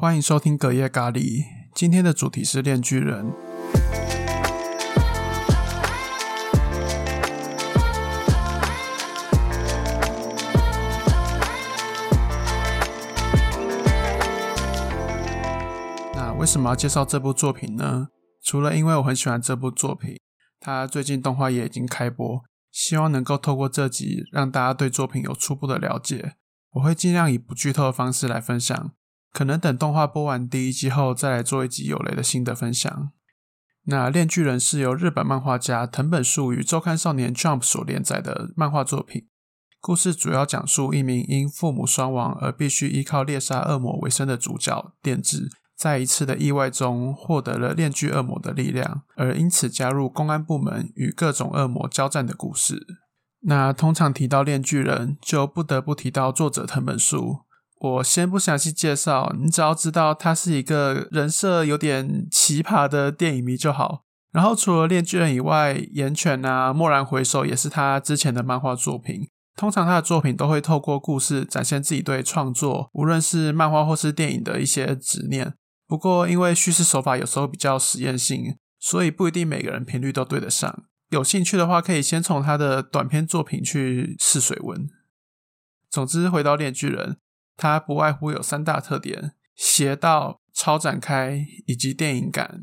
[0.00, 1.42] 欢迎收听隔夜咖喱。
[1.74, 3.32] 今天的主题是《炼巨人》。
[16.14, 18.10] 那为什么要介绍这部作品呢？
[18.40, 20.16] 除了因为我很喜欢这部作品，
[20.60, 26.34] 它最近动画也已经开播，希望能够透过这集让大家对作品有初步的了解。
[26.74, 28.92] 我会尽量以不剧透的方式来分享。
[29.38, 33.12] 可能等动画播完第一季后，再来做一集有雷的新的分享。
[33.84, 39.28] 那《炼巨人》是由日本漫画家藤本树与周刊少年 Jump 所连载的漫画作品。
[39.80, 52.84] 故事主要讲述一名因父母双亡而必须依靠猎杀恶魔为生的主角电治，在一次的意外中获得了炼巨恶魔的力量，而因此加入公安部门与各种恶魔交战的故事。
[53.42, 57.44] 那通常提到《炼巨人》，就不得不提到作者藤本树。
[57.80, 64.02] 我先不详细介绍，你只要知道他是一个人设有点奇葩的电影迷就好。
[64.32, 69.28] 然后除了《炼巨人》以外，《岩犬》啊，《蓦然回首》也是他之前的漫画作品。
[69.56, 75.54] 通常他的作品都会透过故事展现自己对创作，无论是漫画或是电影的一些执念。
[75.86, 80.84] 不过因为叙事手法有时候比较实验性，所以不一定每个人频率都对得上。
[81.10, 84.86] 有兴趣的话，可以先从他的短篇作品去试水温。
[85.90, 87.12] 总之，回到《炼巨人》。
[87.58, 92.62] 它不外乎有三大特点：邪道、超展开以及电影感。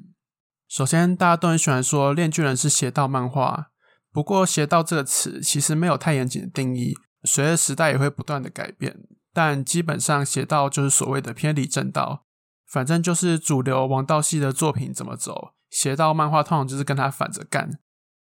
[0.69, 3.67] 首先，大家都很喜欢说《炼巨人》是邪道漫画，
[4.11, 8.97] 不过“邪道”这个词其实没有太严谨的定义，随着时代也会不断的改变。
[9.33, 12.25] 但基本上，邪道就是所谓的偏离正道，
[12.65, 17.79] 反正就是主流王道系的作品怎么走，邪道漫画通常就是跟他反着干。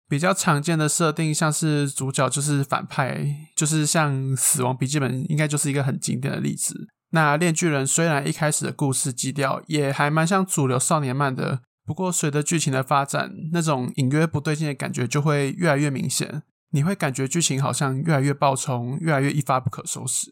[0.10, 6.88] 比较常见的设定，像是主角就是反派，就是像《死亡笔记本》，应该就是一个很经典的例子。
[7.12, 16.42] 那《炼巨人》虽然一开始的故事基调也还蛮像主流少年漫的，不过随着剧情的发展，那种隐约不对劲的感觉就会越来越明显。
[16.72, 20.28] 你会感觉剧情好像越来越爆冲，越来越一发不可收拾。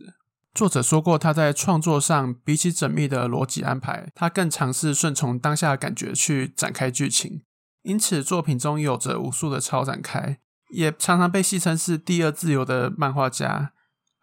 [0.54, 7.42] 作者说过，他在创作上比起缜密的逻辑安排，他更尝试顺从当下的感觉去展开剧情。
[7.88, 10.40] 因此，作品中有着无数的超展开，
[10.72, 13.72] 也常常被戏称是第二自由的漫画家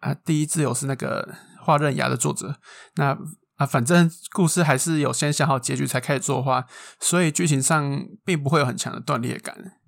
[0.01, 0.13] 啊。
[0.13, 1.33] 第一自由是那个
[1.63, 2.59] 画刃牙的作者。
[2.97, 3.17] 那
[3.55, 6.67] 啊，反正故事还是有先想好结局才开始作画，
[6.99, 9.79] 所以剧情上并不会有很强的断裂感。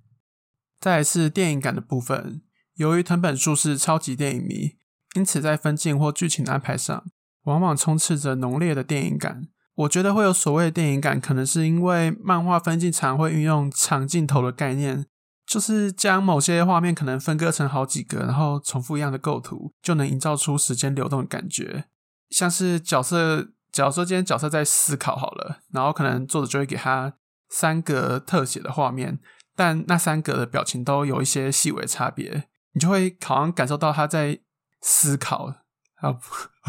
[0.80, 2.42] 再来是电影感的部分，
[2.74, 4.76] 由于藤本树是超级电影迷，
[5.14, 7.04] 因此在分镜或剧情的安排上，
[7.44, 9.48] 往往充斥着浓烈的电影感。
[9.78, 15.06] 我觉得会有所谓的电影感，可能是因为漫画分镜常会运用长镜头的概念，
[15.46, 21.84] 就是将某些画面可能分割成好几个，然后重复一样的构图，就能营造出时间流动的感觉。
[22.28, 27.14] 像是角色，假如说今天角色在思考好了，然后可能作者就会给他
[27.48, 29.20] 三格特写的画面，
[29.54, 34.40] 但那三格的表情都有一些细微差别，你就会好像感受到他在
[34.80, 35.54] 思考。
[36.00, 36.18] 啊，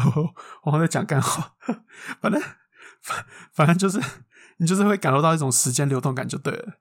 [0.62, 1.54] 我在讲干话，
[2.22, 2.40] 反正。
[3.02, 4.00] 反反正就是
[4.58, 6.74] 你就是会感受到一种时间流动感就对了。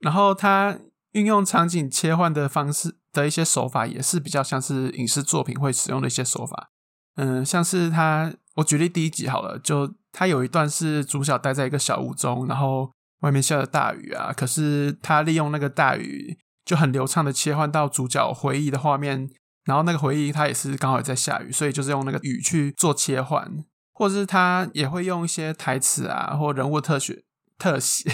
[0.00, 0.78] 然后它
[1.12, 6.70] 运用场景切换的方式的一些手法，也是比较像是影视作品会使用的一些手法。
[7.16, 19.28] 嗯，像是它，我举例第一集好了，就它有一段是主角待在一个小屋中，然后外面下着大雨啊，可是他利用那个大雨就很流畅的切换到主角回忆的画面，
[19.64, 23.64] 然后那个回忆它也是刚好也在下雨，所以就是用那个雨去做切换。
[24.00, 27.22] 或者是他也会用一些台词啊，或人物特写、
[27.58, 28.10] 特写，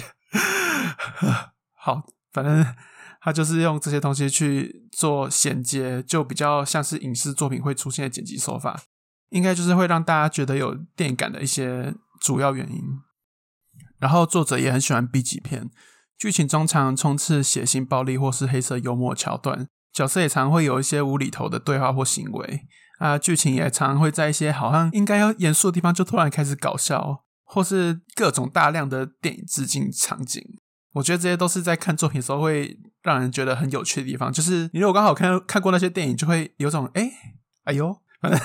[1.73, 2.03] 好，
[2.33, 2.75] 反正
[3.21, 8.81] 他就是用这些东西去做衔接，就比较像是影视作品会出现的剪辑手法，
[9.29, 12.83] 应该就是会让大家觉得有电影感的一些主要原因。
[13.97, 15.69] 然后作者也很喜欢 B 级片，
[16.17, 22.67] 剧情中常充斥血腥、暴力或是黑色幽默桥段，角色也常会有一些无厘头的对话或行为。
[22.97, 30.43] 啊，剧情也常常会在一些好像应该要严肃的地方，就突然开始搞笑，或是各种大量的电影致敬场景。
[30.93, 34.33] 我觉得这些都是在看作品时候会让人觉得很有趣的地方。
[34.33, 37.11] 就是你如果刚好看看过那些电影，就会有种哎，
[37.65, 38.39] 哎呦，反正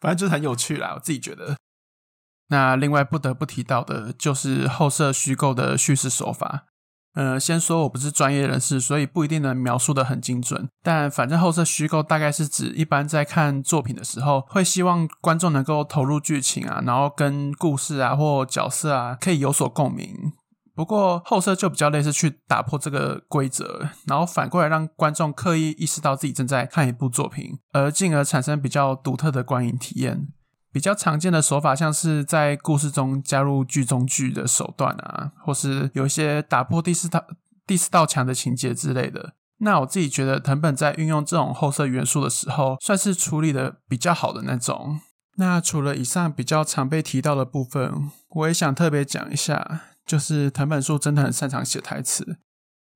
[0.00, 0.92] 反正就是很有趣啦。
[0.94, 1.56] 我自己觉得。
[2.48, 6.66] 那另外不得不提到的就是后设虚构的叙事手法。
[7.14, 10.68] 呃，先说我不是专业人士，所以不一定能描述的很精准。
[10.82, 20.32] 但反正后设虚构大概是指一般在看作品的时候，会希望观众能够投入剧情啊，然后跟故事啊或角色啊可以有所共鸣。
[20.74, 30.26] 不过后设就比较类似去打破这个规则，然后反过来让观众刻意意识到自己正在看一部作品，而进而产生比较独特的观影体验。
[30.74, 37.24] 比较常见的手法，像是在故事中加入剧中剧的手段啊，或是有一些打破第四道
[37.64, 39.34] 第四道墙的情节之类的。
[39.58, 44.98] 那我自己觉得藤本在运用这种后设元素的时候，算是处理的比较好的那种。
[45.36, 52.38] 那除了以上比较常被提到的部分，我也想特别讲一下，就是藤本树真的很擅长写台词，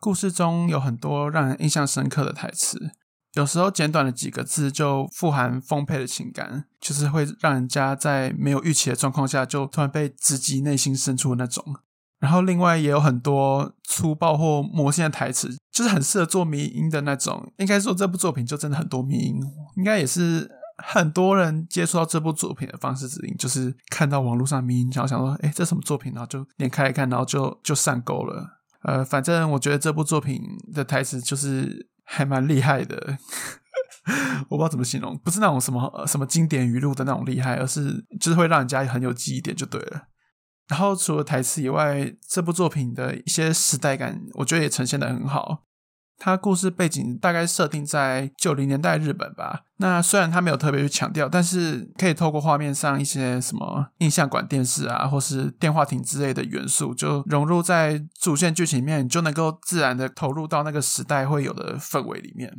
[0.01, 2.91] 故事中有很多让人印象深刻的台词。
[3.35, 11.65] 有时候简短的几个字就富含丰沛的情感，就是会让人家在没有预期的状况下就突然被直击内心深处的那种。
[12.19, 17.53] 然后另外也有很多粗暴或魔性的台词，就是很适合做迷音的那种。
[17.59, 19.41] 应该说这部作品就真的很多迷音，
[19.77, 20.51] 应该也是
[20.83, 26.13] 很多人接触到这部作品的方式之一，就是看到网络上迷音，然后想说，哎，这什么作品？
[26.13, 28.59] 然后就点开来看，然后就就上钩了。
[28.83, 30.43] 呃，反正我觉得这部作品
[30.73, 31.88] 的台词就是。
[32.09, 33.19] 还蛮厉害的，
[34.49, 40.09] 我不知道怎么形容，不是那种什么什么经典语录的那种厉害，而是就是会让人家很有记忆点就对了。
[40.69, 45.65] 然后除了台词以外，这部作品的一些时代感，我觉得也呈现的很好。
[46.19, 49.63] 它故事背景大概设定在九零年代日本吧。
[49.77, 62.53] 那虽然它没有特别去强调，但是可以透过画面上一些什么印象馆电视啊，或是电话亭之类的元素，就融入在主线剧情里面，就能够自然的投入到那个时代会有的氛围里面。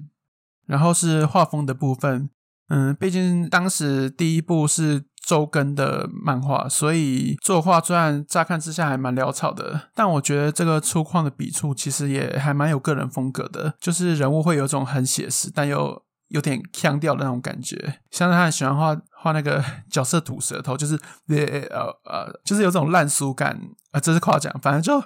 [0.66, 2.30] 然后是画风的部分，
[2.70, 5.06] 嗯，毕竟当时第一部是。
[5.30, 18.00] 周更的漫画，所以作画虽然乍看之下还蛮潦草的，但我觉得这个粗犷的笔触其实也还蛮有个人风格的，就是人物会有种很写实但又有点腔调的那种感觉。
[18.10, 23.56] 像是他很喜欢画画那个角色吐舌头，就是呃呃，就是有种烂俗感
[23.92, 24.52] 啊，这是夸奖。
[24.64, 25.00] 反正就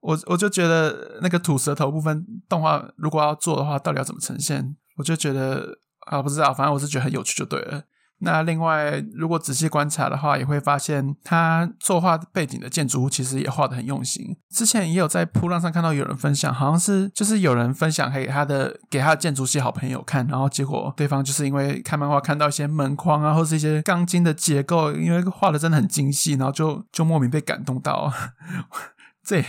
[0.00, 4.76] 我我就觉得那个吐舌头部分动画如果要做的话，到底要怎么呈现？
[4.98, 5.78] 我就觉得
[6.10, 7.84] 啊，不知道，反正我是觉得很有趣就对了。
[8.22, 14.36] 那另外，如果仔细观察的话，也会发现他作画背景的建筑物其实也画的很用心。
[14.50, 28.12] 之前也有在铺浪上看到有人分享，好像是就是有人分享给他的给他的建筑系好朋友看，然后结果对方就是因为看漫画看到一些门框啊，或是一些钢筋的结构，因为画的真的很精细，然后就就莫名被感动到，
[29.24, 29.42] 这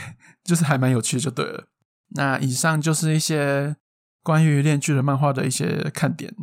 [0.46, 1.66] 就是还蛮有趣的，就对了。
[2.16, 3.76] 那以上就是一些
[4.24, 6.34] 关于炼巨人漫画的一些看点。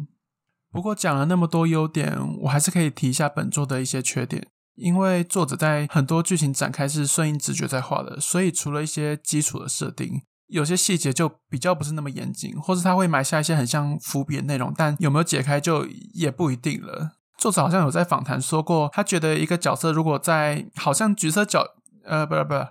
[0.73, 4.49] 不过讲了那么多优点，我还是可以提一下本作的一些缺点。
[4.75, 15.85] 因为作者在很多剧情展开是顺应直觉在画的，所以除了一些基础的设定，有些细节就比较不是那么严谨，或是他会埋下一些很像伏笔的内容，但有没有解开就
[16.15, 17.17] 也不一定了。
[17.37, 21.65] 作者好像有在访谈说过，他觉得一个角色如果在 好像角色角
[22.05, 22.69] 呃不是不是，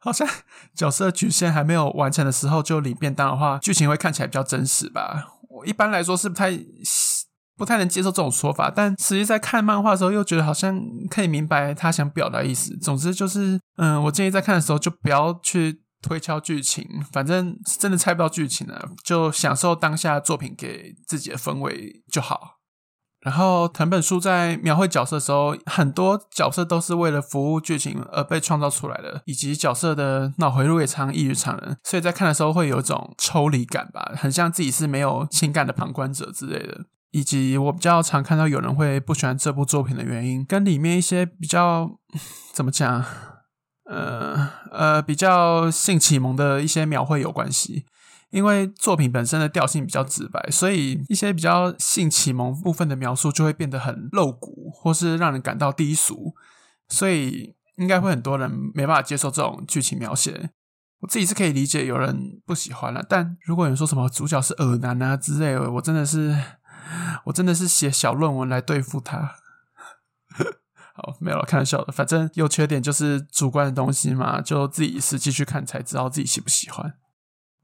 [0.00, 0.26] 好像
[0.74, 5.35] 角色曲线还没有完成的时候就领便当的话，剧情会看起来比较真实吧。
[5.66, 6.50] 一般来说是不太
[7.56, 10.80] 不太能接受这种说法，但实际在看漫画的时候，又觉得好像
[11.10, 12.76] 可以明白他想表达意思。
[12.78, 22.55] 总之就是，嗯，我建议在看的时候就不要去推敲剧情，反正是真的猜不到剧情了，就享受当下作品给自己的氛围就好。
[23.26, 36.84] 然后藤本树在描绘角色的时候，很多角色都是为了服务剧情而被创造出来的，以及角色的脑回路也常异于常人，所以在看的时候会有一种抽离感吧，很像自己是没有情感的旁观者之类的。
[37.10, 41.90] 以及我比较常看到有人会不喜欢这部作品的原因，跟里面一些比较
[42.54, 43.04] 怎么讲，
[43.90, 47.86] 呃呃，比较性启蒙的一些描绘有关系。
[48.30, 56.34] 因为作品本身的调性比较直白，所以一些比较性启蒙部分的描述就会变得很露骨，或是让人感到低俗，
[56.88, 60.50] 所以应该会很多人没办法接受这种剧情描写。
[61.00, 66.36] 我自己是可以理解有人不喜欢了，但如果有人说什么主角是恶男啊之类的，我真的是
[67.26, 69.34] 我真的是写小论文来对付他。
[70.96, 76.94] 好，没有了，开玩笑的，反正有缺点就是主观的东西嘛，就自己实际去看才知道自己喜不喜欢。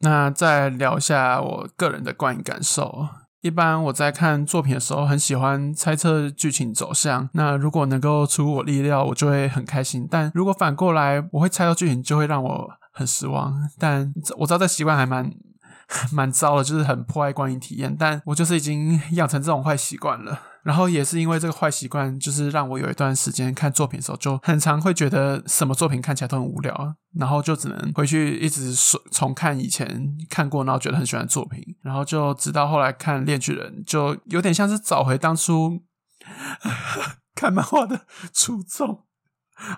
[0.03, 3.09] 那再聊一下我个人的观影感受。
[3.41, 7.29] 一般我在看作品的时候，很喜欢猜测剧情走向。
[7.33, 13.53] 那如果能够出我意料，我就会很开心；但如果反过来，我会猜到剧情，就会让我很失望。
[13.79, 15.33] 但我知道这习惯还蛮
[16.13, 17.97] 蛮糟的，就是很破坏观影体验。
[17.99, 20.39] 但我就是已经养成这种坏习惯了。
[20.63, 28.73] 然后也是因为这个坏习惯，就是让我有一段时间看作品的时候，就很常会觉得什么作品看起来都很无聊，然后就只能回去一直
[29.11, 35.83] 重看以前看过，然后觉得很喜欢的作品，然后就直到后来看《炼巨人》，就有点像是找回当初
[37.35, 39.05] 看漫画的初衷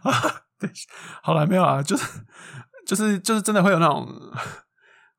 [0.03, 0.13] 啊。
[0.61, 0.71] 对，
[1.23, 2.05] 好了，没有啊，就是
[2.87, 4.09] 就是就是真的会有那种。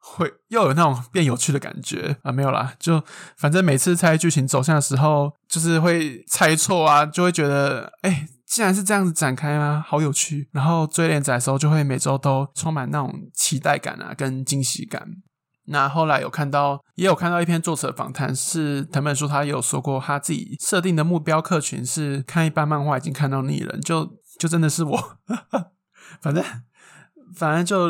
[0.08, 3.04] 会 又有那种变有趣的感觉啊，没有啦，就
[3.38, 9.84] 反正每次猜剧情走向的时候，就是会猜错啊，就会觉得哎，竟然是这样子展开吗？
[9.86, 10.48] 好有趣。
[10.52, 15.08] 然后追连载的时候，就会每周都充满那种期待感啊，跟惊喜感。
[15.68, 24.08] 那后来有看到，也有看到一篇作者访谈，是藤本树，他有说过他自己设定的目标客群是看一般漫画已经看到腻了，就
[24.38, 25.18] 就真的是我，
[26.22, 26.44] 反正
[27.34, 27.88] 反正就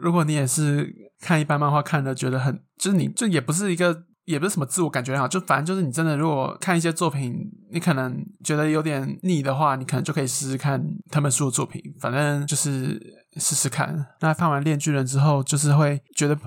[0.00, 1.08] 如果你也是。
[1.20, 7.34] 看一般漫画看的觉得很，就是你这也不是一个，也不是什么自我感觉很好，就反正就是你真的如果看一些作品，
[7.72, 10.80] 你可能觉得有点腻的话，你可能就可以试试看
[11.10, 12.96] 他们书的作品，反正就是
[13.38, 14.06] 试试看。
[14.20, 16.38] 那看完《炼巨人》之后，就是会觉得。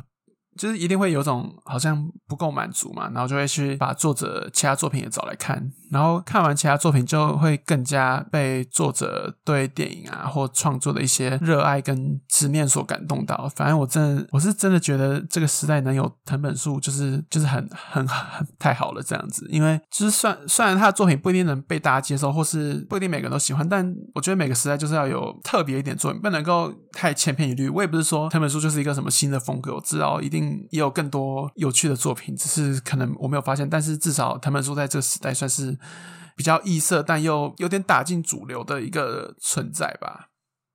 [0.57, 13.49] 就是一定会有种好像不够满足嘛，然后就会去把作者其他作品也找来看，然后看完其他作品就会更加被作者对电影啊或创作的一些热爱跟执念所感动到。
[13.55, 19.47] 反正我真的我是真的觉得这个时代能有藤本树，就是 就是很 很很太好了这样子。
[19.49, 27.69] 因为就是算虽然他的作品不一定能被大家接受，或是不一定每个人都喜欢，但我觉得每个时代就是要有特别一点作品，不能够太千篇一律。
[27.69, 30.51] 我也不是说藤本树就是一个什么新的风格，我知道一定。
[30.71, 33.69] 也有更多有趣的作品，只是可能我没有发现。
[33.69, 35.77] 但是至少藤本树在这个时代算是
[36.35, 40.27] 比较异色，但又有点打进主流的一个存在吧。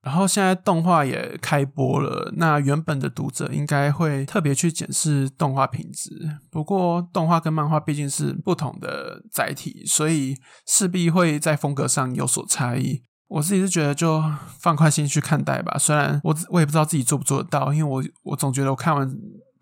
[0.02, 6.10] 然后现在动画也开播了，那原本的读者应该会特别去检视动画品质。
[6.50, 10.36] 不过动画跟漫画毕竟是不同的载体，所以
[10.66, 13.02] 势必会在风格上有所差异。
[13.26, 14.22] 我自己是觉得就
[14.60, 15.76] 放宽心去看待吧。
[15.76, 19.12] 虽然我我也不知道自己做不做得到，因为我我总觉得我看完。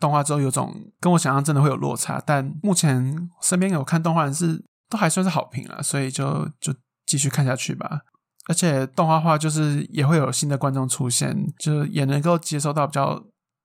[0.01, 4.63] 动画之后有种跟我想象真的会有落差，但目前身边有看动画人是
[4.95, 6.73] 都还算是好评了，所以就就
[7.05, 8.03] 继续看下去吧。
[8.47, 13.21] 而且动画化就是也会有新的观众出现，就也能够接收到比较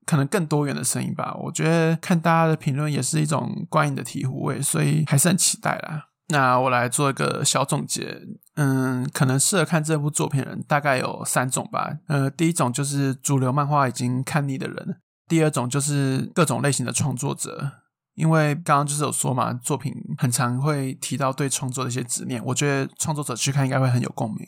[0.07, 1.36] 可能更多元的声音吧。
[1.36, 6.07] 我觉得看大家的评论也是一种观影的醍醐味，所以还是很期待啦。
[6.29, 8.24] 那我来做一个小总结，
[8.55, 11.98] 嗯，可能适合看这部作品的人大概有三种吧。
[12.07, 15.00] 呃，第一种就是主流漫画已经看腻的人。
[15.27, 17.71] 第二种就是各种类型的创作者，
[18.15, 24.46] 因为刚刚就是有说嘛，作品很常会提到对创作的一些执念，我觉得创作者去看应该会很有共鸣。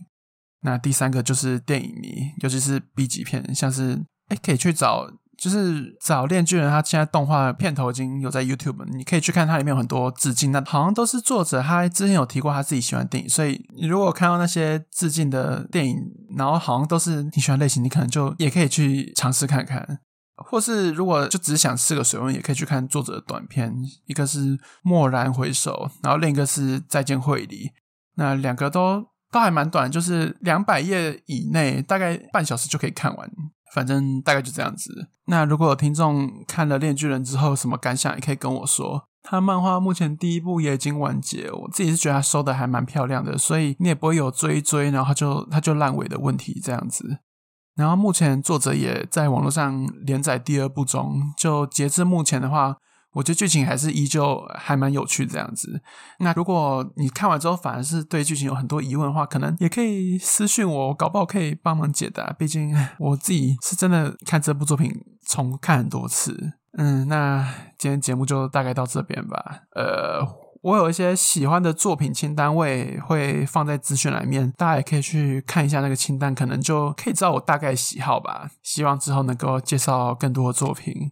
[0.63, 3.97] 那第三个就是电影迷，尤其是 B 级片，像是
[4.27, 15.95] 哎可以去找，就是找《炼巨人》，他现在动画片头已经有在 YouTube，你可以去看它里面有很多致敬，那好像都是作者他之前有提过他自己喜欢电影，所以你如果看到那些致敬的电影，
[16.37, 19.99] 然后好像都是你喜欢类型，你可能就也可以去尝试看看。
[20.43, 23.73] 或是如果就只想试个水温，也可以去看作者的短片，
[24.05, 27.67] 一个是《蓦然回首》，然后另一个是《再见会里》，
[28.15, 33.31] 那两个都都还蛮短，就是两百页以内，大概半小时就可以看完。
[33.73, 35.07] 反正大概就这样子。
[35.27, 39.07] 那如果有听众看了《炼巨人》之后什么感想，也可以跟我说。
[39.23, 47.19] 他漫画目前第一部也已经完结，我自己是觉得他收的还蛮漂亮的，所以你也不会有追追，然后就他就烂尾的问题这样子。
[47.75, 52.75] 然后目前作者也在网络上连载第二部中，就截至目前的话，
[53.13, 55.81] 我觉得剧情还是依旧还蛮有趣的这样子。
[56.19, 62.33] 那如果你看完之后反而是对剧情有很多疑问的话，可能也可以私信我，搞不好可以帮忙解答。
[62.37, 64.91] 毕竟 我自己是真的看这部作品
[65.27, 66.53] 重看很多次。
[66.77, 67.47] 嗯，那
[67.77, 69.61] 今天节目就大概到这边吧。
[69.75, 70.50] 呃。
[70.61, 78.51] 我有一些喜欢的作品清单，我也会放在资讯栏面，大家也可以去看一下那个清单，可能就可以知道我大概喜好吧。
[78.61, 81.11] 希望之后能够介绍更多的作品。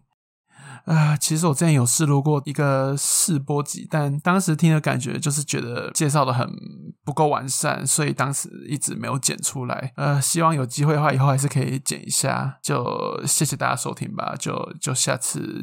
[0.84, 6.48] 啊，其实我之前有试录过一个试播集，但当时听的感觉就是觉得介绍的很
[7.04, 9.92] 不够完善，所以当时一直没有剪出来。
[9.96, 12.58] 呃，希望有机会的话，以后还是可以剪一下。
[12.62, 15.60] 就谢谢大家收听吧，就就下次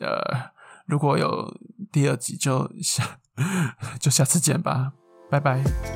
[0.00, 0.52] 呃，
[0.86, 1.52] 如果有
[1.90, 3.18] 第二集就下。
[4.00, 4.92] 就下次见吧，
[5.30, 5.93] 拜拜。